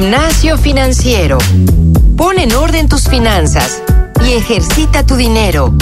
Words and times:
Gimnasio 0.00 0.56
Financiero. 0.56 1.36
Pon 2.16 2.38
en 2.38 2.54
orden 2.54 2.88
tus 2.88 3.06
finanzas 3.06 3.82
y 4.26 4.32
ejercita 4.32 5.04
tu 5.04 5.14
dinero. 5.14 5.74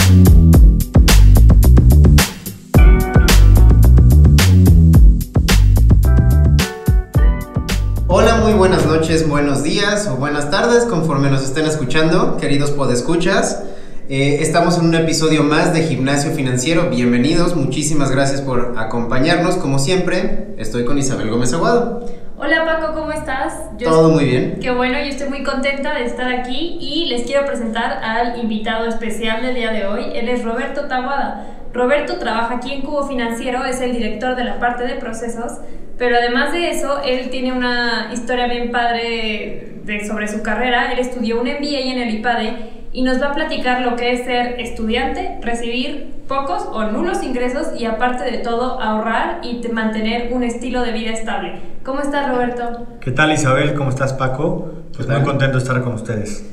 Hola, 8.09 8.39
muy 8.43 8.55
buenas 8.55 8.85
noches, 8.87 9.29
buenos 9.29 9.63
días 9.63 10.09
o 10.09 10.17
buenas 10.17 10.51
tardes, 10.51 10.83
conforme 10.87 11.31
nos 11.31 11.45
estén 11.45 11.67
escuchando, 11.67 12.39
queridos 12.39 12.73
podescuchas. 12.73 13.63
Eh, 14.09 14.39
estamos 14.41 14.79
en 14.79 14.87
un 14.87 14.97
episodio 14.97 15.45
más 15.45 15.73
de 15.73 15.85
Gimnasio 15.85 16.33
Financiero. 16.33 16.91
Bienvenidos, 16.91 17.55
muchísimas 17.55 18.11
gracias 18.11 18.41
por 18.41 18.75
acompañarnos. 18.79 19.55
Como 19.55 19.79
siempre, 19.79 20.57
estoy 20.59 20.85
con 20.85 20.99
Isabel 20.99 21.31
Gómez 21.31 21.53
Aguado. 21.53 22.18
Hola 22.41 22.65
Paco, 22.65 22.95
¿cómo 22.95 23.11
estás? 23.11 23.77
Todo 23.83 24.11
muy 24.11 24.25
bien. 24.25 24.61
Qué 24.63 24.71
bueno, 24.71 24.97
yo 24.97 25.07
estoy 25.07 25.29
muy 25.29 25.43
contenta 25.43 25.95
de 25.95 26.05
estar 26.05 26.33
aquí 26.33 26.79
y 26.81 27.07
les 27.07 27.23
quiero 27.23 27.45
presentar 27.45 27.99
al 28.01 28.39
invitado 28.39 28.87
especial 28.87 29.43
del 29.43 29.57
día 29.57 29.73
de 29.73 29.87
hoy. 29.87 30.05
Él 30.15 30.29
es 30.29 30.45
Roberto 30.45 30.87
Taguada. 30.87 31.47
Roberto 31.73 32.19
trabaja 32.19 32.55
aquí 32.55 32.73
en 32.73 32.83
Cubo 32.83 33.09
Financiero, 33.09 33.65
es 33.65 33.81
el 33.81 33.93
director 33.93 34.37
de 34.37 34.45
la 34.45 34.61
parte 34.61 34.85
de 34.85 34.95
procesos, 34.95 35.59
pero 35.99 36.17
además 36.17 36.53
de 36.53 36.71
eso, 36.71 37.03
él 37.05 37.29
tiene 37.31 37.53
una 37.53 38.11
historia 38.13 38.47
bien 38.47 38.71
padre 38.71 39.81
de, 39.83 40.07
sobre 40.07 40.29
su 40.29 40.41
carrera. 40.41 40.93
Él 40.93 41.01
estudió 41.01 41.41
un 41.41 41.49
MBA 41.49 41.91
en 41.93 41.99
el 41.99 42.15
IPADE 42.15 42.79
y 42.93 43.03
nos 43.03 43.21
va 43.21 43.31
a 43.31 43.35
platicar 43.35 43.81
lo 43.81 43.97
que 43.97 44.13
es 44.13 44.25
ser 44.25 44.61
estudiante, 44.61 45.39
recibir 45.43 46.23
pocos 46.29 46.69
o 46.71 46.85
nulos 46.85 47.23
ingresos 47.25 47.69
y 47.77 47.87
aparte 47.87 48.31
de 48.31 48.39
todo 48.39 48.81
ahorrar 48.81 49.41
y 49.43 49.67
mantener 49.73 50.33
un 50.33 50.45
estilo 50.45 50.83
de 50.83 50.93
vida 50.93 51.11
estable. 51.11 51.78
¿Cómo 51.89 52.03
estás 52.03 52.29
Roberto? 52.29 52.87
¿Qué 53.01 53.13
tal 53.13 53.33
Isabel? 53.33 53.73
¿Cómo 53.73 53.89
estás 53.89 54.13
Paco? 54.13 54.73
Pues 54.95 55.09
muy 55.09 55.23
contento 55.23 55.57
de 55.57 55.63
estar 55.63 55.83
con 55.83 55.95
ustedes. 55.95 56.45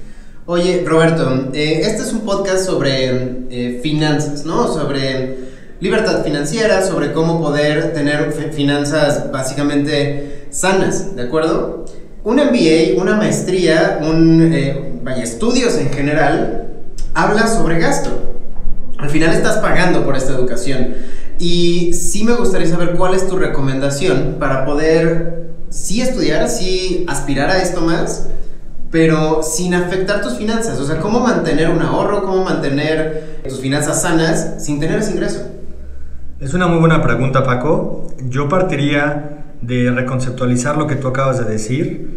Oye 0.46 0.86
Roberto, 0.88 1.50
eh, 1.52 1.82
este 1.82 2.04
es 2.04 2.14
un 2.14 2.22
podcast 2.22 2.66
sobre 2.66 3.44
eh, 3.50 3.82
finanzas, 3.84 4.46
¿no? 4.46 4.70
Sobre 4.70 5.36
libertad 5.82 6.24
financiera, 6.24 6.82
sobre 6.84 7.12
cómo 7.12 7.42
poder 7.42 7.92
tener 7.92 8.32
finanzas 8.54 9.30
básicamente 9.30 10.48
sanas, 10.52 11.18
¿de 11.18 11.24
acuerdo? 11.24 11.84
Un 12.24 12.38
MBA, 12.38 13.02
una 13.02 13.18
maestría, 13.18 14.00
un... 14.10 14.54
Eh, 14.54 15.02
vaya, 15.04 15.22
estudios 15.22 15.78
en 15.78 15.90
general, 15.90 16.70
habla 17.14 17.48
sobre 17.48 17.78
gasto. 17.80 18.36
Al 18.98 19.10
final 19.10 19.34
estás 19.34 19.58
pagando 19.58 20.06
por 20.06 20.16
esta 20.16 20.32
educación. 20.32 20.96
Y 21.40 21.94
sí 21.94 22.24
me 22.24 22.34
gustaría 22.34 22.68
saber 22.68 22.96
cuál 22.96 23.14
es 23.14 23.28
tu 23.28 23.38
recomendación 23.38 24.38
para 24.40 24.66
poder 24.66 25.50
sí 25.70 26.02
estudiar, 26.02 26.50
sí 26.50 27.06
aspirar 27.08 27.50
a 27.50 27.62
esto 27.62 27.82
más, 27.82 28.30
pero 28.92 29.44
sin 29.44 29.74
afectar 29.74 30.22
tus 30.22 30.36
finanzas. 30.36 30.80
O 30.80 30.86
sea, 30.86 31.00
cómo 31.00 31.20
mantener 31.20 31.70
un 31.70 31.82
ahorro, 31.82 32.24
cómo 32.24 32.44
mantener 32.44 33.42
tus 33.48 33.60
finanzas 33.60 34.02
sanas 34.02 34.56
sin 34.64 34.80
tener 34.80 35.00
ese 35.00 35.12
ingreso. 35.12 35.42
Es 36.40 36.54
una 36.54 36.68
muy 36.68 36.80
buena 36.80 37.02
pregunta, 37.02 37.44
Paco. 37.44 38.08
Yo 38.30 38.48
partiría 38.48 39.46
de 39.62 39.92
reconceptualizar 39.92 40.78
lo 40.78 40.88
que 40.88 40.96
tú 40.96 41.08
acabas 41.08 41.40
de 41.40 41.46
decir 41.46 42.16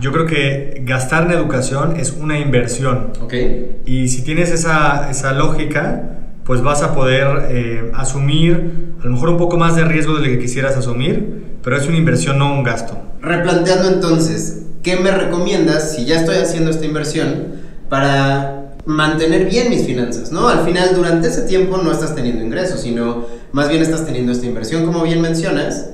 yo 0.00 0.12
creo 0.12 0.26
que 0.26 0.82
gastar 0.84 1.24
en 1.24 1.32
educación 1.32 1.96
es 1.96 2.12
una 2.12 2.38
inversión. 2.38 3.12
Okay. 3.22 3.80
Y 3.86 4.08
si 4.08 4.22
tienes 4.22 4.50
esa, 4.50 5.10
esa 5.10 5.32
lógica, 5.32 6.25
pues 6.46 6.62
vas 6.62 6.82
a 6.82 6.94
poder 6.94 7.48
eh, 7.50 7.90
asumir 7.94 8.94
a 9.00 9.04
lo 9.04 9.10
mejor 9.10 9.30
un 9.30 9.36
poco 9.36 9.56
más 9.56 9.74
de 9.74 9.84
riesgo 9.84 10.14
de 10.14 10.20
lo 10.20 10.26
que 10.26 10.38
quisieras 10.38 10.76
asumir, 10.76 11.58
pero 11.62 11.76
es 11.76 11.86
una 11.88 11.96
inversión, 11.96 12.38
no 12.38 12.54
un 12.54 12.62
gasto. 12.62 12.96
Replanteando 13.20 13.88
entonces, 13.88 14.62
¿qué 14.82 14.96
me 14.96 15.10
recomiendas 15.10 15.94
si 15.94 16.06
ya 16.06 16.20
estoy 16.20 16.36
haciendo 16.36 16.70
esta 16.70 16.86
inversión 16.86 17.56
para 17.88 18.74
mantener 18.86 19.50
bien 19.50 19.70
mis 19.70 19.84
finanzas? 19.84 20.30
¿no? 20.30 20.48
Al 20.48 20.64
final, 20.64 20.94
durante 20.94 21.28
ese 21.28 21.42
tiempo 21.42 21.78
no 21.78 21.90
estás 21.90 22.14
teniendo 22.14 22.44
ingresos, 22.44 22.80
sino 22.80 23.26
más 23.50 23.68
bien 23.68 23.82
estás 23.82 24.06
teniendo 24.06 24.30
esta 24.30 24.46
inversión, 24.46 24.86
como 24.86 25.02
bien 25.02 25.20
mencionas. 25.20 25.90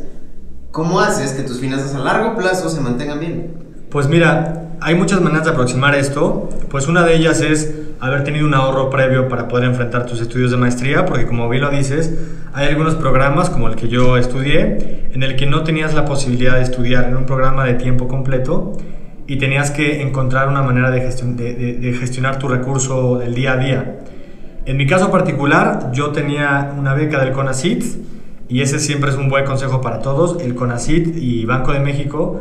¿Cómo 0.71 1.01
haces 1.01 1.33
que 1.33 1.43
tus 1.43 1.61
finanzas 1.61 1.95
a 1.95 1.99
largo 1.99 2.37
plazo 2.37 2.71
se 2.71 2.81
mantengan 2.81 3.21
bien? 3.21 3.55
Pues 3.91 4.09
mira, 4.09 4.62
hay 4.83 4.95
muchas 4.95 5.21
maneras 5.21 5.45
de 5.45 5.53
aproximar 5.53 5.95
esto. 5.95 6.49
Pues 6.69 6.89
una 6.89 7.05
de 7.05 7.15
ellas 7.15 7.41
es 7.41 7.75
haber 8.01 8.25
tenido 8.25 8.47
un 8.47 8.55
ahorro 8.55 8.91
previo 8.91 9.29
para 9.29 9.49
poder 9.49 9.67
enfrentar 9.67 10.07
tus 10.07 10.21
estudios 10.21 10.51
de 10.51 10.57
maestría, 10.57 11.07
porque 11.07 11.27
como 11.27 11.49
bien 11.49 11.63
lo 11.63 11.71
dices, 11.71 12.13
hay 12.53 12.69
algunos 12.69 12.97
programas 12.97 13.49
como 13.49 13.69
el 13.69 13.77
que 13.77 13.89
yo 13.89 14.17
estudié, 14.17 15.09
en 15.13 15.23
el 15.23 15.37
que 15.37 15.47
no 15.47 15.63
tenías 15.63 15.95
la 15.95 16.05
posibilidad 16.05 16.57
de 16.57 16.63
estudiar 16.63 17.05
en 17.05 17.17
un 17.17 17.27
programa 17.27 17.65
de 17.65 17.75
tiempo 17.75 18.09
completo 18.09 18.77
y 19.27 19.37
tenías 19.37 19.71
que 19.71 20.03
encontrar 20.03 20.49
una 20.49 20.63
manera 20.63 20.91
de, 20.91 21.01
gestionar 21.99 22.39
tu 22.39 22.49
recurso 22.49 23.19
del 23.19 23.35
día 23.35 23.53
a 23.53 23.57
día. 23.57 23.99
En 24.65 24.77
mi 24.77 24.87
caso 24.87 25.11
particular, 25.11 25.91
yo 25.93 26.11
tenía 26.11 26.75
una 26.77 26.95
beca 26.95 27.25
del 27.25 27.33
CONACIT 27.33 27.85
y 28.49 28.61
ese 28.63 28.79
siempre 28.79 29.11
es 29.11 29.17
un 29.17 29.29
buen 29.29 29.45
consejo 29.45 29.81
para 29.81 30.01
todos. 30.01 30.43
El 30.43 30.55
CONACIT 30.55 31.17
y 31.17 31.45
Banco 31.45 31.73
de 31.73 31.81
México 31.81 32.41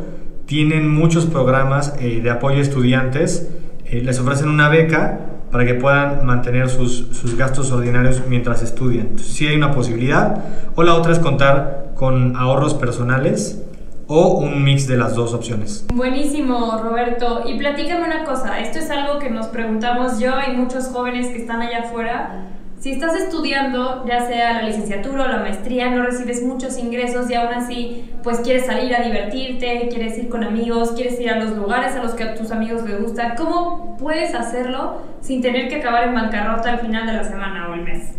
tienen 0.51 0.93
muchos 0.93 1.27
programas 1.27 1.95
eh, 2.01 2.19
de 2.21 2.29
apoyo 2.29 2.57
a 2.57 2.61
estudiantes, 2.61 3.49
eh, 3.85 4.01
les 4.03 4.19
ofrecen 4.19 4.49
una 4.49 4.67
beca 4.67 5.21
para 5.49 5.65
que 5.65 5.75
puedan 5.75 6.25
mantener 6.25 6.67
sus, 6.67 7.07
sus 7.13 7.37
gastos 7.37 7.71
ordinarios 7.71 8.21
mientras 8.27 8.61
estudian. 8.61 9.07
Entonces, 9.11 9.33
sí 9.33 9.47
hay 9.47 9.55
una 9.55 9.71
posibilidad. 9.71 10.43
O 10.75 10.83
la 10.83 10.95
otra 10.95 11.13
es 11.13 11.19
contar 11.19 11.93
con 11.95 12.35
ahorros 12.35 12.73
personales 12.73 13.63
o 14.07 14.39
un 14.39 14.61
mix 14.61 14.87
de 14.87 14.97
las 14.97 15.15
dos 15.15 15.33
opciones. 15.33 15.85
Buenísimo, 15.93 16.81
Roberto. 16.83 17.43
Y 17.47 17.57
platícame 17.57 18.03
una 18.03 18.25
cosa, 18.25 18.59
esto 18.59 18.79
es 18.79 18.91
algo 18.91 19.19
que 19.19 19.29
nos 19.29 19.47
preguntamos 19.47 20.19
yo 20.19 20.33
y 20.45 20.57
muchos 20.57 20.87
jóvenes 20.87 21.27
que 21.27 21.37
están 21.37 21.61
allá 21.61 21.83
afuera. 21.85 22.49
Si 22.81 22.93
estás 22.93 23.13
estudiando, 23.13 24.03
ya 24.07 24.25
sea 24.25 24.53
la 24.53 24.63
licenciatura 24.63 25.25
o 25.25 25.27
la 25.27 25.37
maestría, 25.37 25.91
no 25.91 26.01
recibes 26.01 26.41
muchos 26.41 26.79
ingresos 26.79 27.29
y 27.29 27.35
aún 27.35 27.53
así, 27.53 28.09
pues 28.23 28.39
quieres 28.39 28.65
salir 28.65 28.95
a 28.95 29.03
divertirte, 29.03 29.87
quieres 29.91 30.17
ir 30.17 30.29
con 30.29 30.43
amigos, 30.43 30.93
quieres 30.93 31.19
ir 31.19 31.29
a 31.29 31.37
los 31.37 31.55
lugares 31.55 31.93
a 31.93 32.01
los 32.01 32.13
que 32.13 32.23
a 32.23 32.33
tus 32.33 32.49
amigos 32.49 32.81
les 32.89 32.99
gusta, 32.99 33.35
¿cómo 33.35 33.97
puedes 33.99 34.33
hacerlo 34.33 35.03
sin 35.21 35.43
tener 35.43 35.69
que 35.69 35.75
acabar 35.75 36.07
en 36.07 36.15
bancarrota 36.15 36.71
al 36.71 36.79
final 36.79 37.05
de 37.05 37.13
la 37.13 37.23
semana 37.23 37.69
o 37.69 37.75
el 37.75 37.83
mes? 37.83 38.13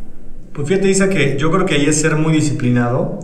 Pues 0.52 0.68
fíjate, 0.68 0.88
Isa, 0.88 1.08
que 1.08 1.36
yo 1.36 1.50
creo 1.50 1.66
que 1.66 1.74
ahí 1.74 1.86
es 1.86 2.00
ser 2.00 2.14
muy 2.14 2.32
disciplinado 2.32 3.18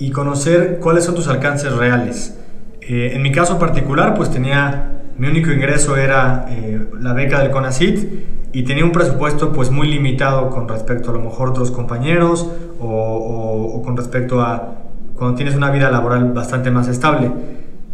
y 0.00 0.10
conocer 0.10 0.80
cuáles 0.80 1.04
son 1.04 1.14
tus 1.14 1.28
alcances 1.28 1.72
reales. 1.72 2.36
Eh, 2.80 3.12
en 3.14 3.22
mi 3.22 3.30
caso 3.30 3.60
particular, 3.60 4.14
pues 4.14 4.32
tenía, 4.32 5.02
mi 5.16 5.28
único 5.28 5.52
ingreso 5.52 5.96
era 5.96 6.46
eh, 6.48 6.80
la 6.98 7.12
beca 7.12 7.40
del 7.40 7.52
CONACIT 7.52 8.39
y 8.52 8.64
tenía 8.64 8.84
un 8.84 8.92
presupuesto 8.92 9.52
pues 9.52 9.70
muy 9.70 9.88
limitado 9.88 10.50
con 10.50 10.68
respecto 10.68 11.10
a 11.10 11.12
lo 11.12 11.20
mejor 11.20 11.50
otros 11.50 11.70
compañeros 11.70 12.50
o, 12.80 13.82
con 13.84 13.96
respecto 13.96 14.40
a 14.40 14.74
cuando 15.16 15.36
tienes 15.36 15.54
una 15.54 15.70
vida 15.70 15.90
laboral 15.90 16.32
bastante 16.32 16.70
más 16.70 16.88
estable. 16.88 17.30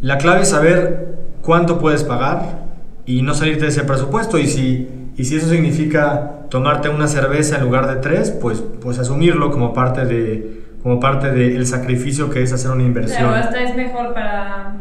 La 0.01 0.19
clave 0.19 0.43
es 0.43 0.51
saber 0.51 1.17
cuánto 1.43 1.79
puedes 1.79 2.05
pagar 2.05 2.67
y 3.05 3.23
no 3.23 3.35
salirte 3.35 3.63
de 3.63 3.69
ese 3.69 3.83
presupuesto 3.83 4.39
y 4.39 4.47
si, 4.47 4.89
y 5.17 5.25
si 5.25 5.37
eso 5.37 5.49
significa 5.49 6.47
tomarte 6.51 6.89
una 6.89 7.09
cerveza 7.09 7.57
en 7.57 7.65
lugar 7.65 7.89
de 7.89 7.97
tres, 7.97 8.31
pues, 8.31 8.63
pues 8.81 8.99
asumirlo 8.99 9.51
como 9.51 9.75
parte 9.75 10.05
de 10.05 10.67
como 10.87 11.01
parte 11.01 11.33
del 11.33 11.67
sacrificio 11.67 12.31
que 12.31 12.45
es 12.45 12.53
hacer 12.53 12.71
una 12.71 12.85
inversión. 12.85 13.29
Claro, 13.29 13.45
hasta 13.45 13.61
es 13.61 13.75
mejor 13.75 14.15
para 14.15 14.77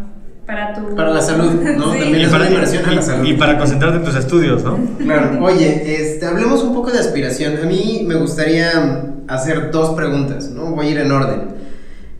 para 0.45 0.73
tu... 0.73 0.95
Para 0.95 1.11
la 1.11 1.21
salud, 1.21 1.53
¿no? 1.53 1.89
También 1.89 2.15
es 2.15 2.29
para, 2.29 2.45
una 2.45 2.53
inversión 2.53 2.85
a 2.85 2.91
la 2.91 3.01
salud. 3.01 3.25
Y 3.25 3.33
para 3.33 3.57
concentrarte 3.57 3.97
en 3.97 4.03
tus 4.03 4.15
estudios, 4.15 4.63
¿no? 4.63 4.77
Claro. 4.99 5.43
Oye, 5.43 6.01
este, 6.01 6.25
hablemos 6.25 6.63
un 6.63 6.73
poco 6.73 6.91
de 6.91 6.99
aspiración. 6.99 7.57
A 7.61 7.65
mí 7.65 8.03
me 8.07 8.15
gustaría 8.15 9.13
hacer 9.27 9.71
dos 9.71 9.95
preguntas, 9.95 10.49
¿no? 10.49 10.67
Voy 10.67 10.87
a 10.87 10.89
ir 10.91 10.97
en 10.99 11.11
orden. 11.11 11.41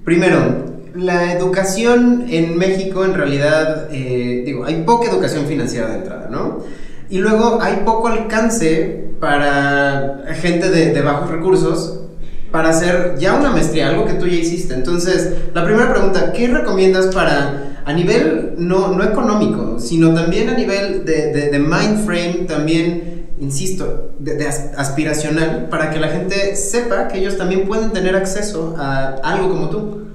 Primero, 0.04 0.66
la 0.96 1.34
educación 1.34 2.26
en 2.30 2.58
México 2.58 3.06
en 3.06 3.14
realidad, 3.14 3.90
eh, 3.92 4.44
digo, 4.46 4.66
hay 4.66 4.84
poca 4.84 5.10
educación 5.10 5.46
financiera 5.46 5.88
de 5.88 5.96
entrada, 5.96 6.28
¿no? 6.32 6.64
Y 7.10 7.20
luego 7.20 7.60
hay 7.62 7.84
poco 7.86 8.08
alcance 8.08 9.06
para 9.20 10.24
gente 10.42 10.70
de, 10.70 10.94
de 10.94 11.02
bajos 11.02 11.30
recursos 11.30 12.05
para 12.56 12.70
hacer 12.70 13.16
ya 13.20 13.34
una 13.34 13.52
maestría, 13.52 13.90
algo 13.90 14.06
que 14.06 14.14
tú 14.14 14.28
ya 14.28 14.38
hiciste. 14.38 14.76
Entonces, 14.76 15.30
la 15.54 15.66
primera 15.66 15.92
pregunta, 15.92 16.32
¿qué 16.32 16.48
recomiendas 16.48 17.14
para 17.14 17.82
a 17.84 17.92
nivel 17.92 18.54
no, 18.58 18.96
no 18.96 19.04
económico, 19.04 19.78
sino 19.78 20.14
también 20.14 20.48
a 20.48 20.54
nivel 20.54 21.04
de, 21.04 21.50
de, 21.52 21.60
mind 21.60 22.06
frame, 22.06 22.46
también, 22.48 23.28
insisto, 23.42 24.14
de, 24.20 24.48
aspiracional, 24.48 25.68
para 25.70 25.90
que 25.90 26.00
la 26.00 26.08
gente 26.08 26.56
sepa 26.56 27.10
que 27.10 27.20
ellos 27.20 27.38
también 27.38 27.68
pueden 27.68 27.92
tener 27.92 28.16
acceso 28.16 28.74
a 28.80 29.18
algo 29.22 29.50
como 29.50 29.70
tú? 29.70 30.06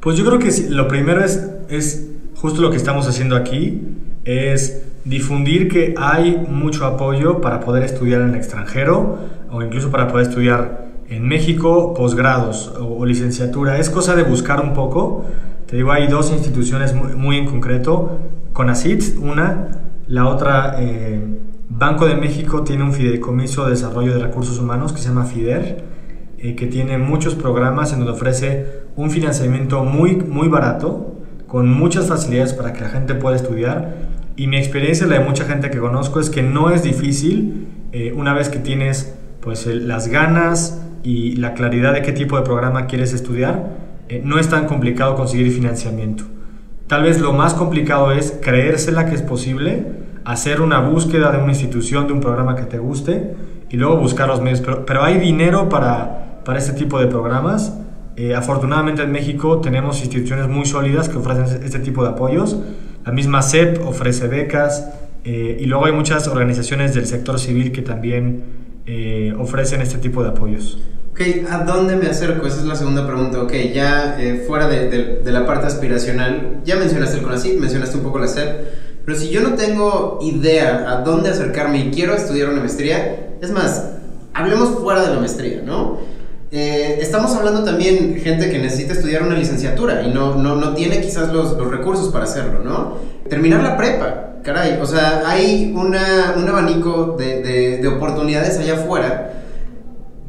Pues 0.00 0.16
yo 0.16 0.24
creo 0.24 0.38
que 0.38 0.50
lo 0.70 0.88
primero 0.88 1.22
es, 1.22 1.38
es 1.68 2.06
justo 2.34 2.62
lo 2.62 2.70
que 2.70 2.78
estamos 2.78 3.06
haciendo 3.06 3.36
aquí, 3.36 3.82
es 4.24 4.80
difundir 5.04 5.68
que 5.68 5.94
hay 5.98 6.46
mucho 6.48 6.86
apoyo 6.86 7.42
para 7.42 7.60
poder 7.60 7.82
estudiar 7.82 8.22
en 8.22 8.30
el 8.30 8.36
extranjero 8.36 9.18
o 9.50 9.60
incluso 9.60 9.90
para 9.90 10.08
poder 10.08 10.28
estudiar 10.28 10.83
en 11.08 11.26
México 11.26 11.94
posgrados 11.94 12.72
o 12.80 13.04
licenciatura. 13.04 13.78
Es 13.78 13.90
cosa 13.90 14.14
de 14.14 14.22
buscar 14.22 14.60
un 14.60 14.72
poco 14.72 15.24
Te 15.66 15.76
digo, 15.76 15.92
hay 15.92 16.06
dos 16.06 16.30
instituciones 16.30 16.94
muy, 16.94 17.14
muy 17.14 17.36
en 17.38 17.46
concreto, 17.46 18.18
CONACIT, 18.52 19.18
una, 19.18 19.68
la 20.06 20.28
otra, 20.28 20.76
eh, 20.78 21.20
Banco 21.68 22.06
de 22.06 22.14
México 22.14 22.62
tiene 22.62 22.84
un 22.84 22.92
fideicomiso 22.92 23.64
de 23.64 23.70
desarrollo 23.70 24.14
de 24.14 24.20
recursos 24.20 24.58
humanos 24.58 24.92
que 24.92 25.00
se 25.00 25.08
llama 25.08 25.24
FIDER, 25.24 25.84
eh, 26.38 26.54
que 26.54 26.66
tiene 26.66 26.98
muchos 26.98 27.34
programas 27.34 27.92
en 27.92 27.98
donde 27.98 28.12
ofrece 28.12 28.82
un 28.96 29.10
financiamiento 29.10 29.82
muy, 29.82 30.16
muy 30.16 30.48
barato, 30.48 31.14
con 31.46 31.68
muchas 31.72 32.06
facilidades 32.06 32.52
para 32.52 32.72
que 32.72 32.82
la 32.82 32.90
gente 32.90 33.14
pueda 33.14 33.34
estudiar. 33.34 33.94
Y 34.36 34.46
mi 34.46 34.58
experiencia, 34.58 35.06
la 35.06 35.18
de 35.18 35.24
mucha 35.24 35.44
gente 35.44 35.70
que 35.70 35.78
conozco, 35.78 36.20
es 36.20 36.28
que 36.28 36.42
no 36.42 36.70
es 36.70 36.82
difícil 36.82 37.68
eh, 37.92 38.12
una 38.14 38.34
vez 38.34 38.50
que 38.50 38.58
tienes 38.58 39.16
pues, 39.40 39.66
las 39.66 40.08
ganas 40.08 40.82
y 41.04 41.36
la 41.36 41.54
claridad 41.54 41.92
de 41.92 42.02
qué 42.02 42.12
tipo 42.12 42.36
de 42.36 42.42
programa 42.42 42.86
quieres 42.86 43.12
estudiar, 43.12 43.68
eh, 44.08 44.22
no 44.24 44.38
es 44.38 44.48
tan 44.48 44.66
complicado 44.66 45.14
conseguir 45.14 45.52
financiamiento. 45.52 46.24
Tal 46.88 47.02
vez 47.02 47.20
lo 47.20 47.32
más 47.32 47.54
complicado 47.54 48.10
es 48.10 48.38
creérsela 48.42 49.06
que 49.06 49.14
es 49.14 49.22
posible, 49.22 49.86
hacer 50.24 50.60
una 50.60 50.80
búsqueda 50.80 51.30
de 51.30 51.38
una 51.38 51.52
institución, 51.52 52.06
de 52.06 52.14
un 52.14 52.20
programa 52.20 52.56
que 52.56 52.64
te 52.64 52.78
guste 52.78 53.34
y 53.70 53.76
luego 53.76 53.96
buscar 53.98 54.28
los 54.28 54.40
medios. 54.40 54.60
Pero, 54.60 54.86
pero 54.86 55.04
hay 55.04 55.18
dinero 55.18 55.68
para, 55.68 56.40
para 56.44 56.58
este 56.58 56.72
tipo 56.72 56.98
de 56.98 57.06
programas. 57.06 57.78
Eh, 58.16 58.34
afortunadamente 58.34 59.02
en 59.02 59.12
México 59.12 59.60
tenemos 59.60 60.00
instituciones 60.00 60.48
muy 60.48 60.66
sólidas 60.66 61.08
que 61.08 61.18
ofrecen 61.18 61.62
este 61.62 61.78
tipo 61.78 62.02
de 62.02 62.10
apoyos. 62.10 62.58
La 63.04 63.12
misma 63.12 63.42
CEP 63.42 63.86
ofrece 63.86 64.28
becas 64.28 64.88
eh, 65.24 65.58
y 65.60 65.66
luego 65.66 65.86
hay 65.86 65.92
muchas 65.92 66.28
organizaciones 66.28 66.94
del 66.94 67.06
sector 67.06 67.38
civil 67.38 67.72
que 67.72 67.82
también 67.82 68.63
eh, 68.86 69.34
ofrecen 69.38 69.80
este 69.80 69.98
tipo 69.98 70.22
de 70.22 70.30
apoyos. 70.30 70.78
Ok, 71.12 71.20
¿a 71.48 71.58
dónde 71.58 71.94
me 71.94 72.06
acerco? 72.08 72.46
Esa 72.46 72.58
es 72.58 72.64
la 72.64 72.74
segunda 72.74 73.06
pregunta. 73.06 73.40
Ok, 73.40 73.52
ya 73.72 74.18
fuera 74.46 74.66
de, 74.66 75.22
la 75.24 75.46
parte 75.46 75.66
aspiracional, 75.66 76.60
ya 76.64 76.76
mencionaste 76.76 77.18
el 77.18 77.22
CONACYT, 77.22 77.60
mencionaste 77.60 77.96
un 77.96 78.02
poco 78.02 78.18
la 78.18 78.26
CEP, 78.26 78.66
pero 79.04 79.16
si 79.16 79.30
yo 79.30 79.40
no 79.40 79.54
tengo 79.54 80.18
idea 80.22 80.90
a 80.90 81.02
dónde 81.02 81.30
acercarme 81.30 81.78
y 81.78 81.90
quiero 81.90 82.14
estudiar 82.14 82.48
una 82.48 82.60
maestría, 82.60 83.36
es 83.40 83.50
más, 83.52 83.90
hablemos 84.32 84.70
fuera 84.70 85.02
de 85.02 85.14
la 85.14 85.20
maestría, 85.20 85.62
¿no? 85.64 85.98
Eh, 86.56 86.98
estamos 87.00 87.34
hablando 87.34 87.64
también 87.64 88.14
gente 88.22 88.48
que 88.48 88.60
necesita 88.60 88.92
estudiar 88.92 89.24
una 89.24 89.34
licenciatura 89.34 90.04
y 90.04 90.14
no, 90.14 90.36
no, 90.36 90.54
no 90.54 90.72
tiene 90.74 91.00
quizás 91.00 91.32
los, 91.32 91.58
los, 91.58 91.68
recursos 91.68 92.12
para 92.12 92.26
hacerlo, 92.26 92.60
¿no? 92.64 92.96
Terminar 93.28 93.60
la 93.60 93.76
prepa, 93.76 94.34
caray, 94.44 94.78
o 94.80 94.86
sea, 94.86 95.24
hay 95.26 95.72
una, 95.74 96.34
un 96.36 96.48
abanico 96.48 97.16
de, 97.18 97.42
de, 97.42 97.78
de, 97.78 97.88
oportunidades 97.88 98.56
allá 98.56 98.74
afuera 98.74 99.32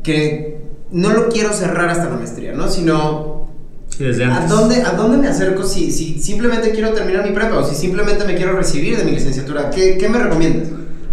que 0.02 0.62
no 0.90 1.14
lo 1.14 1.30
quiero 1.30 1.54
cerrar 1.54 1.90
hasta 1.90 2.10
la 2.10 2.16
maestría, 2.16 2.54
¿no? 2.54 2.70
Sino... 2.70 3.52
Sí, 3.90 4.04
desde 4.04 4.24
antes. 4.24 4.52
¿a, 4.52 4.56
dónde, 4.56 4.82
¿A 4.82 4.94
dónde 4.94 5.20
me 5.20 5.28
acerco 5.28 5.62
si, 5.62 5.92
si 5.92 6.18
simplemente 6.18 6.72
quiero 6.72 6.90
terminar 6.94 7.24
mi 7.24 7.36
prepa 7.36 7.60
o 7.60 7.64
si 7.64 7.76
simplemente 7.76 8.26
me 8.26 8.34
quiero 8.34 8.54
recibir 8.54 8.98
de 8.98 9.04
mi 9.04 9.12
licenciatura? 9.12 9.70
¿Qué, 9.70 10.00
qué 10.00 10.10
me 10.10 10.18
recomiendas? 10.18 10.70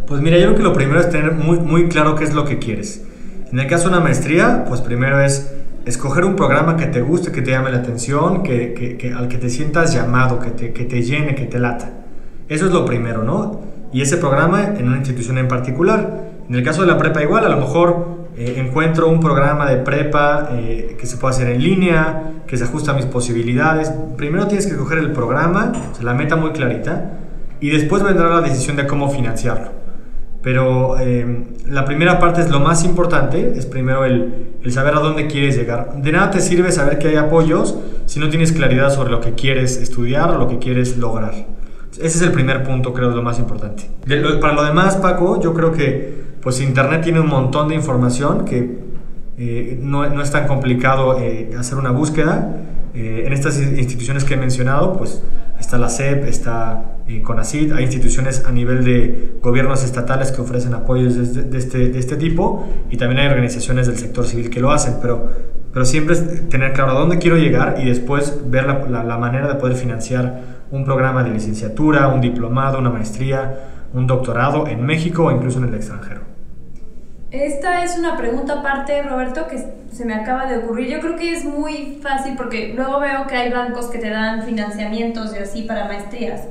Pues 0.06 0.22
mira, 0.22 0.38
yo 0.38 0.44
creo 0.44 0.56
que 0.56 0.62
lo 0.62 0.72
primero 0.72 1.00
es 1.00 1.10
tener 1.10 1.32
muy, 1.32 1.58
muy 1.58 1.90
claro 1.90 2.16
qué 2.16 2.24
es 2.24 2.32
lo 2.32 2.46
que 2.46 2.58
quieres. 2.58 3.02
En 3.52 3.58
el 3.58 3.66
caso 3.66 3.90
de 3.90 3.96
una 3.96 4.00
maestría, 4.00 4.64
pues 4.66 4.81
primero 4.81 5.20
es 5.20 5.54
escoger 5.84 6.25
un 6.25 6.37
programa 6.37 6.78
que 6.78 6.87
te 6.87 7.02
guste, 7.02 7.32
que 7.32 7.43
te 7.43 7.50
llame 7.50 7.70
la 7.70 7.78
atención, 7.78 8.43
que, 8.43 8.72
que, 8.72 8.96
que 8.96 9.12
al 9.12 9.28
que 9.28 9.37
te 9.37 9.50
sientas 9.50 9.93
llamado, 9.93 10.38
que 10.38 10.50
te, 10.50 10.72
que 10.72 10.84
te 10.84 11.02
llene, 11.02 11.34
que 11.34 11.44
te 11.44 11.58
lata. 11.58 11.90
Eso 12.49 12.64
es 12.64 12.72
lo 12.72 12.87
primero, 12.87 13.25
¿no? 13.25 13.60
Y 13.93 14.00
ese 14.00 14.16
programa 14.16 14.64
en 14.64 14.88
una 14.88 14.96
institución 14.96 15.37
en 15.37 15.49
particular. 15.49 16.31
En 16.49 16.54
el 16.54 16.62
caso 16.62 16.81
de 16.81 16.87
la 16.87 16.96
prepa 16.96 17.22
igual, 17.22 17.44
a 17.44 17.50
lo 17.50 17.58
mejor 17.58 18.28
eh, 18.38 18.54
encuentro 18.56 19.08
un 19.08 19.20
programa 19.20 19.70
de 19.70 19.76
prepa 19.76 20.48
eh, 20.52 20.96
que 20.98 21.06
se 21.06 21.19
puede 21.19 21.34
hacer 21.34 21.48
en 21.48 21.62
línea, 21.62 22.32
que 22.46 22.56
se 22.56 22.64
ajusta 22.64 22.93
a 22.93 22.94
mis 22.94 23.05
posibilidades. 23.05 23.93
Primero 24.16 24.46
tienes 24.46 24.64
que 24.64 24.72
escoger 24.72 24.96
el 24.96 25.12
programa, 25.12 25.72
o 25.93 25.94
sea, 25.94 26.05
la 26.05 26.14
meta 26.14 26.37
muy 26.37 26.52
clarita, 26.52 27.19
y 27.60 27.69
después 27.69 28.02
vendrá 28.02 28.31
la 28.31 28.40
decisión 28.40 28.76
de 28.76 28.87
cómo 28.87 29.10
financiarlo. 29.10 29.81
Pero 30.42 30.98
eh, 30.98 31.44
la 31.68 31.84
primera 31.84 32.18
parte 32.18 32.40
es 32.40 32.50
lo 32.50 32.58
más 32.58 32.84
importante, 32.84 33.52
es 33.56 33.66
primero 33.66 34.04
el, 34.04 34.56
el, 34.62 34.72
saber 34.72 34.94
a 34.94 35.00
dónde 35.00 35.28
quieres 35.28 35.56
llegar. 35.56 36.02
De 36.02 36.10
nada 36.10 36.32
te 36.32 36.40
sirve 36.40 36.72
saber 36.72 36.98
que 36.98 37.08
hay 37.08 37.16
apoyos 37.16 37.76
si 38.06 38.18
no 38.18 38.28
tienes 38.28 38.50
claridad 38.52 38.90
sobre 38.90 39.10
lo 39.10 39.20
que 39.20 39.34
quieres 39.34 39.76
estudiar 39.76 40.30
o 40.30 40.38
lo 40.38 40.48
que 40.48 40.58
quieres 40.58 40.98
lograr. 40.98 41.32
Ese 41.92 42.06
es 42.06 42.22
el 42.22 42.32
primer 42.32 42.64
punto, 42.64 42.92
creo, 42.92 43.10
lo 43.10 43.22
más 43.22 43.38
importante. 43.38 43.88
De, 44.06 44.16
lo, 44.16 44.40
para 44.40 44.54
lo 44.54 44.64
demás, 44.64 44.96
Paco, 44.96 45.40
yo 45.40 45.52
creo 45.54 45.72
que 45.72 46.22
pues 46.40 46.60
Internet 46.60 47.02
tiene 47.02 47.20
un 47.20 47.28
montón 47.28 47.68
de 47.68 47.74
información 47.74 48.44
que 48.44 48.78
eh, 49.38 49.78
no, 49.80 50.08
no, 50.08 50.22
es 50.22 50.30
tan 50.30 50.46
complicado 50.48 51.18
eh, 51.20 51.50
hacer 51.58 51.78
una 51.78 51.90
búsqueda. 51.90 52.56
Eh, 52.94 53.24
en 53.26 53.32
estas 53.32 53.58
instituciones 53.58 54.24
que 54.24 54.34
he 54.34 54.36
mencionado, 54.36 54.96
pues 54.98 55.22
está 55.58 55.78
la 55.78 55.88
CEP, 55.88 56.24
está 56.24 56.96
eh, 57.08 57.22
CONACYT, 57.22 57.72
hay 57.72 57.84
instituciones 57.84 58.44
a 58.44 58.52
nivel 58.52 58.84
de 58.84 59.38
gobiernos 59.40 59.82
estatales 59.82 60.30
que 60.30 60.42
ofrecen 60.42 60.74
apoyos 60.74 61.14
de 61.14 61.42
de, 61.44 61.58
este, 61.58 61.88
de 61.88 61.98
este, 61.98 62.16
tipo 62.16 62.68
y 62.90 62.98
también 62.98 63.20
hay 63.20 63.28
organizaciones 63.28 63.86
del 63.86 63.96
sector 63.96 64.26
civil 64.26 64.50
que 64.50 64.60
lo 64.60 64.70
hacen, 64.70 64.96
pero, 65.00 65.30
pero 65.72 65.86
siempre 65.86 66.14
es 66.14 66.48
tener 66.50 66.74
claro 66.74 66.92
a 66.92 66.94
dónde 66.94 67.18
quiero 67.18 67.38
llegar 67.38 67.76
y 67.80 67.86
después 67.86 68.38
ver 68.46 68.66
la, 68.66 68.86
la, 68.86 69.04
la 69.04 69.16
manera 69.16 69.48
de 69.48 69.54
poder 69.54 69.76
financiar 69.76 70.62
un 70.70 70.84
programa 70.84 71.22
de 71.22 71.30
licenciatura, 71.30 72.08
un 72.08 72.20
diplomado, 72.20 72.78
una 72.78 72.90
maestría, 72.90 73.70
un 73.94 74.06
doctorado 74.06 74.66
en 74.66 74.84
México 74.84 75.24
o 75.24 75.32
incluso 75.32 75.58
en 75.58 75.68
el 75.68 75.74
extranjero. 75.74 76.31
Esta 77.32 77.82
es 77.82 77.96
una 77.96 78.19
pregunta 78.19 78.58
aparte, 78.58 79.02
Roberto, 79.02 79.46
que 79.46 79.56
se 79.90 80.05
me 80.05 80.14
acaba 80.14 80.44
de 80.44 80.58
ocurrir. 80.58 80.90
Yo 80.90 81.00
creo 81.00 81.17
que 81.17 81.32
es 81.32 81.46
muy 81.46 81.99
fácil 82.02 82.34
porque 82.37 82.75
luego 82.76 83.00
veo 83.00 83.26
que 83.26 83.34
hay 83.34 83.50
bancos 83.50 83.87
que 83.87 83.99
te 83.99 84.11
dan 84.11 84.43
financiamientos 84.43 85.34
y 85.34 85.38
así 85.38 85.62
para 85.62 85.87
maestrías. 85.87 86.43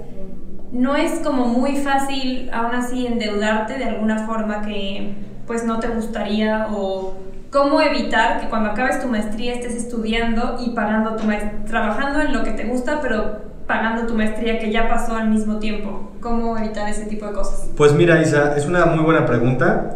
No 0.71 0.95
es 0.95 1.19
como 1.19 1.45
muy 1.45 1.75
fácil 1.75 2.49
aún 2.51 2.73
así 2.73 3.05
endeudarte 3.05 3.77
de 3.77 3.85
alguna 3.85 4.25
forma 4.25 4.61
que 4.61 5.13
pues 5.45 5.63
no 5.65 5.79
te 5.79 5.87
gustaría 5.89 6.65
o 6.71 7.13
cómo 7.51 7.79
evitar 7.79 8.39
que 8.41 8.47
cuando 8.47 8.71
acabes 8.71 8.99
tu 8.99 9.07
maestría 9.07 9.53
estés 9.53 9.75
estudiando 9.75 10.57
y 10.65 10.71
pagando 10.71 11.15
tu 11.15 11.25
maestría, 11.25 11.63
trabajando 11.65 12.21
en 12.21 12.33
lo 12.33 12.43
que 12.43 12.51
te 12.51 12.63
gusta, 12.63 13.01
pero 13.01 13.51
pagando 13.67 14.07
tu 14.07 14.15
maestría 14.15 14.57
que 14.57 14.71
ya 14.71 14.89
pasó 14.89 15.15
al 15.15 15.29
mismo 15.29 15.59
tiempo. 15.59 16.11
¿Cómo 16.21 16.57
evitar 16.57 16.89
ese 16.89 17.05
tipo 17.05 17.27
de 17.27 17.33
cosas? 17.33 17.69
Pues 17.77 17.93
mira, 17.93 18.19
Isa, 18.19 18.55
es 18.57 18.65
una 18.65 18.87
muy 18.87 19.03
buena 19.03 19.27
pregunta 19.27 19.95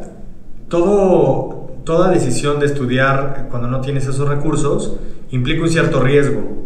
toda 0.70 2.12
decisión 2.12 2.60
de 2.60 2.66
estudiar 2.66 3.48
cuando 3.50 3.68
no 3.68 3.82
tienes 3.82 4.08
esos 4.08 4.28
recursos 4.28 4.98
implica 5.32 5.64
un 5.64 5.70
cierto 5.70 6.02
riesgo. 6.02 6.64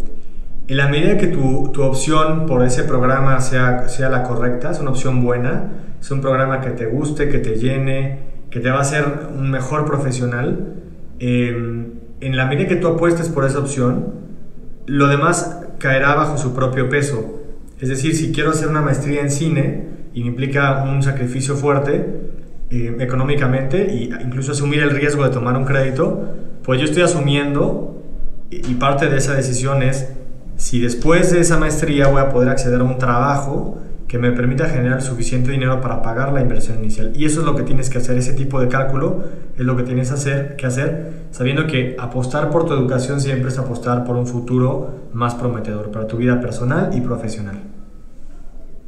En 0.68 0.78
la 0.78 0.88
medida 0.88 1.18
que 1.18 1.28
tu, 1.28 1.72
tu 1.74 1.82
opción 1.82 2.46
por 2.46 2.64
ese 2.64 2.84
programa 2.84 3.40
sea, 3.42 3.90
sea 3.90 4.10
la 4.10 4.24
correcta, 4.24 4.72
es 4.72 4.80
una 4.80 4.92
opción 4.92 5.24
buena, 5.24 5.72
es 6.00 6.12
un 6.12 6.22
programa 6.22 6.62
que 6.62 6.70
te 6.72 6.86
guste, 6.86 7.28
que 7.28 7.40
te 7.40 7.56
llene, 7.56 8.20
que 8.52 8.60
te 8.60 8.70
va 8.70 8.78
a 8.78 8.82
hacer 8.82 9.30
un 9.36 9.50
mejor 9.50 9.86
profesional, 9.86 10.76
eh, 11.20 11.88
en 12.22 12.38
la 12.38 12.46
medida 12.46 12.68
que 12.68 12.76
tú 12.76 12.88
apuestes 12.88 13.30
por 13.30 13.46
esa 13.46 13.60
opción, 13.60 14.14
lo 14.86 15.08
demás 15.08 15.60
caerá 15.78 16.16
bajo 16.16 16.38
su 16.38 16.54
propio 16.54 16.90
peso. 16.90 17.42
Es 17.80 17.90
decir, 17.90 18.16
si 18.16 18.32
quiero 18.32 18.52
hacer 18.52 18.68
una 18.68 18.82
maestría 18.82 19.22
en 19.22 19.32
cine 19.32 19.88
y 20.14 20.22
me 20.22 20.28
implica 20.28 20.84
un 20.84 21.02
sacrificio 21.02 21.56
fuerte, 21.56 22.06
eh, 22.72 22.98
económicamente 23.00 23.92
e 23.92 24.04
incluso 24.22 24.52
asumir 24.52 24.82
el 24.82 24.92
riesgo 24.92 25.24
de 25.24 25.30
tomar 25.30 25.58
un 25.58 25.66
crédito, 25.66 26.36
pues 26.64 26.80
yo 26.80 26.86
estoy 26.86 27.04
asumiendo 27.04 28.04
y 28.52 28.76
parte 28.76 29.10
de 29.10 29.18
esa 29.18 29.34
decisión 29.34 29.84
es 29.84 30.08
si 30.56 30.80
después 30.80 31.32
de 31.32 31.40
esa 31.40 31.58
maestría 31.58 32.08
voy 32.08 32.22
a 32.22 32.30
poder 32.30 32.50
acceder 32.50 32.82
a 32.82 32.84
un 32.84 32.98
trabajo 32.98 33.80
que 34.10 34.18
me 34.18 34.32
permita 34.32 34.68
generar 34.68 35.02
suficiente 35.02 35.52
dinero 35.52 35.82
para 35.82 36.02
pagar 36.02 36.34
la 36.34 36.42
inversión 36.42 36.80
inicial. 36.80 37.12
Y 37.16 37.26
eso 37.26 37.42
es 37.42 37.46
lo 37.46 37.56
que 37.56 37.62
tienes 37.62 37.90
que 37.90 38.00
hacer, 38.00 38.18
ese 38.18 38.34
tipo 38.34 38.60
de 38.60 38.68
cálculo 38.68 39.24
es 39.56 39.64
lo 39.64 39.78
que 39.78 39.84
tienes 39.84 40.12
hacer, 40.12 40.56
que 40.56 40.66
hacer, 40.66 41.12
sabiendo 41.32 41.68
que 41.68 41.96
apostar 42.00 42.50
por 42.50 42.66
tu 42.66 42.74
educación 42.74 43.22
siempre 43.22 43.50
es 43.50 43.58
apostar 43.60 44.04
por 44.04 44.16
un 44.16 44.26
futuro 44.26 45.10
más 45.14 45.36
prometedor 45.36 45.92
para 45.92 46.08
tu 46.08 46.18
vida 46.18 46.42
personal 46.42 46.90
y 46.94 47.02
profesional. 47.02 47.69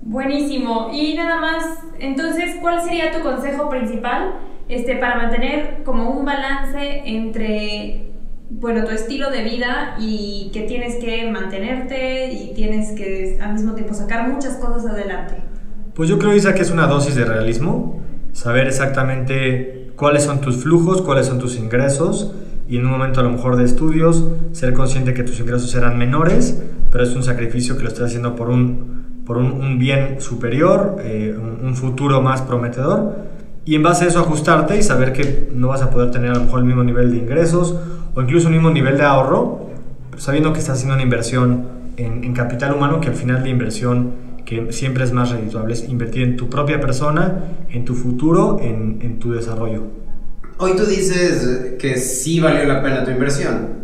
Buenísimo. 0.02 0.90
Y 0.94 1.16
nada 1.16 1.40
más, 1.40 1.64
entonces, 2.00 2.56
¿cuál 2.60 2.82
sería 2.82 3.12
tu 3.12 3.22
consejo 3.22 3.70
principal 3.70 4.34
este, 4.68 4.96
para 4.96 5.16
mantener 5.16 5.84
como 5.84 6.10
un 6.10 6.26
balance 6.26 7.04
entre, 7.06 8.12
bueno, 8.50 8.84
tu 8.84 8.92
estilo 8.92 9.30
de 9.30 9.44
vida 9.44 9.96
y 10.00 10.50
que 10.54 10.62
tienes 10.62 10.96
que 10.96 11.30
mantenerte 11.30 12.32
y 12.34 12.54
tienes 12.56 12.92
que 12.94 13.40
al 13.42 13.54
mismo 13.54 13.74
tiempo 13.74 13.94
sacar 13.94 14.28
muchas 14.28 14.56
cosas 14.56 14.92
adelante? 14.92 15.36
Pues 15.94 16.10
yo 16.10 16.18
creo, 16.18 16.36
Isa, 16.36 16.56
que 16.56 16.62
es 16.62 16.72
una 16.72 16.88
dosis 16.88 17.16
de 17.16 17.26
realismo, 17.26 18.02
saber 18.34 18.68
exactamente 18.68 19.92
cuáles 19.96 20.24
son 20.24 20.42
tus 20.42 20.64
flujos, 20.64 21.02
cuáles 21.02 21.28
son 21.28 21.38
tus 21.38 21.58
ingresos 21.58 22.34
y 22.68 22.78
en 22.78 22.86
un 22.86 22.92
momento 22.92 23.20
a 23.20 23.24
lo 23.24 23.30
mejor 23.30 23.58
de 23.58 23.66
estudios, 23.66 24.26
ser 24.54 24.74
consciente 24.74 25.14
que 25.14 25.24
tus 25.24 25.40
ingresos 25.40 25.70
serán 25.70 25.98
menores, 25.98 26.64
pero 26.90 27.04
es 27.04 27.14
un 27.16 27.22
sacrificio 27.22 27.76
que 27.76 27.84
lo 27.84 27.90
estás 27.90 28.06
haciendo 28.06 28.36
por 28.36 28.50
un 28.50 29.11
por 29.26 29.38
un, 29.38 29.52
un 29.52 29.80
bien 29.80 30.20
superior, 30.20 30.98
eh, 31.00 31.36
un, 31.38 31.66
un, 31.66 31.76
futuro 31.76 32.22
más 32.22 32.42
prometedor, 32.42 33.16
y 33.66 33.76
en 33.76 33.84
base 33.84 34.06
a 34.06 34.08
eso 34.08 34.20
ajustarte 34.20 34.78
y 34.78 34.84
saber 34.84 35.14
que 35.14 35.50
no 35.54 35.68
vas 35.70 35.82
a 35.82 35.90
poder 35.90 36.12
tener 36.12 36.32
a 36.32 36.36
lo 36.36 36.42
mejor 36.42 36.60
el 36.60 36.66
mismo 36.66 36.84
nivel 36.84 37.12
de 37.12 37.18
ingresos 37.18 37.76
o 38.16 38.22
incluso 38.22 38.48
el 38.48 38.54
mismo 38.54 38.72
nivel 38.72 38.98
de 38.98 39.04
ahorro, 39.04 39.70
sabiendo 40.18 40.52
que 40.54 40.60
estás 40.60 40.78
haciendo 40.78 40.96
una 40.96 41.04
inversión 41.04 41.66
en, 41.98 42.24
en 42.24 42.34
capital 42.34 42.74
humano, 42.74 43.00
que 43.00 43.10
al 43.10 43.16
final 43.16 43.44
de 43.44 43.50
inversión 43.50 44.32
que 44.46 44.74
siempre 44.74 45.04
es 45.04 45.14
más 45.14 45.32
redituable, 45.32 45.74
es 45.74 45.88
invertir 45.88 46.24
en 46.24 46.36
tu 46.36 46.50
propia 46.50 46.82
persona, 46.82 47.44
en 47.70 47.86
tu 47.86 47.96
futuro, 47.96 48.60
en, 48.62 49.00
en 49.02 49.20
tu 49.20 49.32
desarrollo. 49.32 49.84
Hoy 50.58 50.76
tú 50.76 50.86
dices 50.86 51.76
que 51.80 51.98
sí 51.98 52.40
valió 52.40 52.66
la 52.66 52.84
pena 52.84 53.04
tu 53.04 53.12
inversión. 53.12 53.82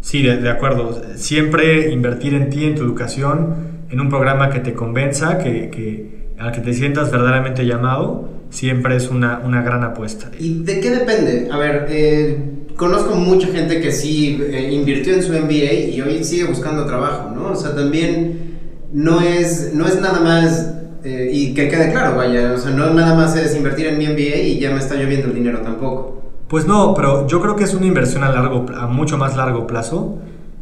Sí, 0.00 0.22
de, 0.22 0.38
de, 0.38 0.48
acuerdo. 0.48 1.02
Siempre 1.16 1.92
invertir 1.92 2.34
en 2.34 2.48
ti, 2.48 2.64
en 2.64 2.74
tu 2.74 2.82
educación, 2.82 3.69
en 3.90 4.00
un 4.00 4.08
programa 4.08 4.50
que 4.50 4.60
te 4.60 4.74
convenza, 4.74 5.38
que, 5.38 5.70
que 5.70 6.20
al 6.38 6.52
que 6.52 6.60
te 6.60 6.72
sientas 6.72 7.10
verdaderamente 7.10 7.66
llamado, 7.66 8.28
siempre 8.50 8.96
es 8.96 9.08
una, 9.08 9.40
una 9.44 9.62
gran 9.62 9.84
apuesta. 9.84 10.30
¿Y 10.38 10.62
de 10.62 10.80
qué 10.80 10.90
depende? 10.90 11.48
A 11.50 11.58
ver, 11.58 11.86
eh, 11.88 12.38
conozco 12.76 13.14
mucha 13.14 13.48
gente 13.48 13.80
que 13.80 13.92
sí 13.92 14.40
eh, 14.42 14.70
invirtió 14.72 15.14
en 15.14 15.22
su 15.22 15.32
MBA 15.32 15.72
y 15.92 16.00
hoy 16.00 16.24
sigue 16.24 16.44
buscando 16.44 16.86
trabajo, 16.86 17.30
¿no? 17.34 17.48
O 17.48 17.56
sea, 17.56 17.74
también 17.74 18.58
no 18.92 19.20
es, 19.20 19.72
no 19.74 19.86
es 19.86 20.00
nada 20.00 20.20
más, 20.20 20.74
eh, 21.04 21.30
y 21.32 21.54
que 21.54 21.68
quede 21.68 21.92
claro, 21.92 22.16
vaya, 22.16 22.52
o 22.54 22.58
sea, 22.58 22.70
no 22.72 22.92
nada 22.92 23.14
más 23.14 23.36
es 23.36 23.56
invertir 23.56 23.86
en 23.86 23.98
mi 23.98 24.06
MBA 24.06 24.36
y 24.36 24.58
ya 24.58 24.70
me 24.70 24.78
está 24.78 24.94
lloviendo 24.96 25.28
el 25.28 25.34
dinero 25.34 25.60
tampoco. 25.60 26.22
Pues 26.48 26.66
no, 26.66 26.94
pero 26.94 27.28
yo 27.28 27.40
creo 27.40 27.54
que 27.54 27.64
es 27.64 27.74
una 27.74 27.86
inversión 27.86 28.24
a, 28.24 28.32
largo, 28.32 28.66
a 28.74 28.88
mucho 28.88 29.16
más 29.16 29.36
largo 29.36 29.66
plazo, 29.66 30.18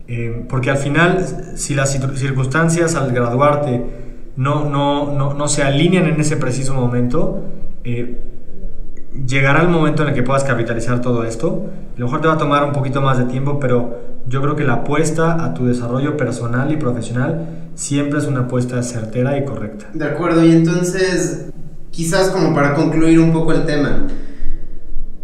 eh, 0.08 0.44
porque 0.48 0.70
al 0.70 0.78
final, 0.78 1.24
si 1.56 1.74
las 1.74 1.92
circunstancias 1.92 2.94
al 2.94 3.12
graduarte 3.12 3.84
no, 4.36 4.64
no, 4.64 5.12
no, 5.12 5.34
no 5.34 5.48
se 5.48 5.62
alinean 5.62 6.06
en 6.06 6.20
ese 6.20 6.36
preciso 6.38 6.72
momento, 6.72 7.44
eh, 7.84 8.18
llegará 9.26 9.62
el 9.62 9.68
momento 9.68 10.02
en 10.02 10.10
el 10.10 10.14
que 10.14 10.22
puedas 10.22 10.44
capitalizar 10.44 11.00
todo 11.00 11.24
esto. 11.24 11.70
A 11.94 12.00
lo 12.00 12.06
mejor 12.06 12.20
te 12.20 12.28
va 12.28 12.34
a 12.34 12.38
tomar 12.38 12.64
un 12.64 12.72
poquito 12.72 13.02
más 13.02 13.18
de 13.18 13.24
tiempo, 13.24 13.58
pero 13.60 13.98
yo 14.26 14.40
creo 14.40 14.56
que 14.56 14.64
la 14.64 14.74
apuesta 14.74 15.44
a 15.44 15.54
tu 15.54 15.66
desarrollo 15.66 16.16
personal 16.16 16.72
y 16.72 16.76
profesional 16.76 17.70
siempre 17.74 18.18
es 18.18 18.26
una 18.26 18.40
apuesta 18.40 18.82
certera 18.82 19.36
y 19.36 19.44
correcta. 19.44 19.86
De 19.92 20.04
acuerdo, 20.04 20.44
y 20.44 20.52
entonces, 20.52 21.50
quizás 21.90 22.28
como 22.30 22.54
para 22.54 22.74
concluir 22.74 23.20
un 23.20 23.32
poco 23.32 23.52
el 23.52 23.66
tema, 23.66 24.06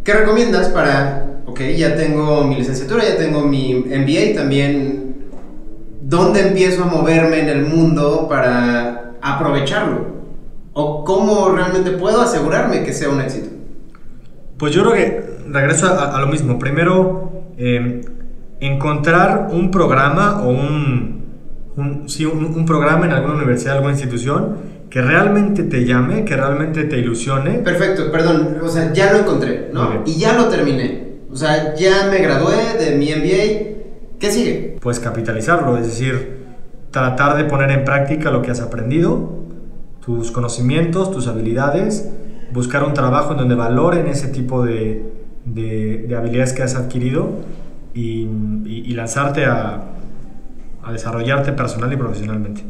¿qué 0.03 0.13
recomiendas 0.13 0.69
para, 0.69 1.34
ok, 1.55 1.61
ya 1.77 1.95
tengo 1.95 2.45
mi 2.45 2.57
licenciatura, 2.57 3.05
ya 3.05 3.17
tengo 3.17 3.43
mi 3.43 3.75
MBA, 3.75 4.35
también, 4.35 5.15
¿dónde 6.03 6.49
empiezo 6.49 6.83
a 6.83 6.87
moverme 6.87 7.39
en 7.39 7.49
el 7.49 7.65
mundo 7.65 8.27
para 8.29 9.13
aprovecharlo? 9.23 10.15
¿O 10.73 11.05
cómo 11.05 11.51
realmente 11.51 11.93
puedo 11.93 12.21
asegurarme 12.21 12.83
que 12.83 12.93
sea 12.93 13.09
un 13.09 13.21
éxito? 13.21 13.51
Pues 14.59 14.75
yo 14.75 14.83
creo 14.83 14.95
que 14.95 15.25
regreso 15.49 15.87
a, 15.87 16.17
a 16.17 16.21
lo 16.21 16.27
mismo. 16.27 16.59
Primero, 16.59 17.45
eh, 17.57 18.01
encontrar 18.59 19.51
un 19.53 19.71
programa 19.71 20.43
o 20.43 20.49
un, 20.49 21.23
un, 21.77 22.09
sí, 22.09 22.27
un, 22.27 22.47
un, 22.47 22.67
programa 22.67 23.07
en 23.07 23.13
alguna 23.13 23.35
universidad, 23.35 23.75
alguna 23.75 23.93
institución 23.93 24.57
que 24.91 25.01
realmente 25.01 25.63
te 25.63 25.85
llame, 25.85 26.25
que 26.25 26.37
realmente 26.37 26.83
te 26.85 26.99
ilusione. 26.99 27.59
Perfecto, 27.59 28.11
perdón, 28.11 28.59
o 28.61 28.69
sea, 28.69 28.93
ya 28.93 29.13
lo 29.13 29.21
encontré, 29.21 29.71
¿no? 29.73 30.03
Y 30.05 30.19
ya 30.19 30.33
lo 30.33 30.49
terminé. 30.49 31.04
O 31.35 31.37
sea, 31.37 31.75
ya 31.75 32.07
me 32.09 32.19
gradué 32.19 32.79
de 32.79 32.95
mi 32.95 33.07
MBA. 33.07 34.21
¿Qué 34.21 34.31
sigue? 34.31 34.77
Pues 34.81 35.01
capitalizarlo, 35.01 35.77
es 35.77 35.87
decir, 35.89 36.45
tratar 36.93 37.37
de 37.37 37.43
poner 37.43 37.73
en 37.73 37.85
práctica 37.85 38.31
lo 38.31 38.41
que 38.41 38.53
has 38.53 38.61
aprendido, 38.61 39.41
tus 40.01 40.31
conocimientos, 40.31 41.11
tus 41.11 41.27
habilidades, 41.27 42.09
buscar 42.53 42.85
un 42.85 42.95
trabajo 42.95 43.33
en 43.33 43.39
donde 43.39 43.57
valoren 43.57 44.07
ese 44.07 44.29
tipo 44.29 44.65
de, 44.65 45.13
de, 45.45 46.05
de 46.09 46.17
habilidades 46.17 46.53
que 46.53 46.63
has 46.63 46.77
adquirido 46.77 47.31
y, 47.95 48.29
y, 48.65 48.85
y 48.87 48.95
lanzarte 48.95 49.45
a, 49.45 49.83
a, 50.85 50.93
desarrollarte 50.93 51.53
personal 51.53 51.93
y 51.93 51.97
profesionalmente. 51.97 52.63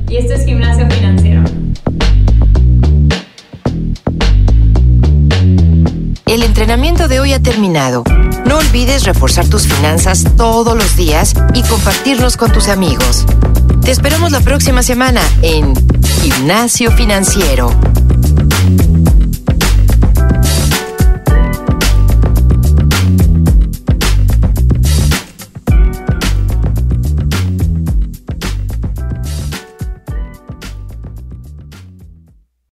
Y 0.09 0.17
esto 0.17 0.33
es 0.35 0.45
Gimnasio 0.45 0.87
Financiero. 0.91 1.41
El 6.27 6.43
entrenamiento 6.43 7.07
de 7.07 7.19
hoy 7.19 7.33
ha 7.33 7.41
terminado. 7.41 8.03
No 8.45 8.57
olvides 8.57 9.05
reforzar 9.05 9.47
tus 9.47 9.65
finanzas 9.65 10.23
todos 10.37 10.77
los 10.77 10.95
días 10.97 11.33
y 11.55 11.63
compartirlos 11.63 12.37
con 12.37 12.51
tus 12.51 12.67
amigos. 12.67 13.25
Te 13.81 13.89
esperamos 13.89 14.31
la 14.31 14.41
próxima 14.41 14.83
semana 14.83 15.21
en 15.41 15.73
Gimnasio 16.21 16.91
Financiero. 16.91 17.71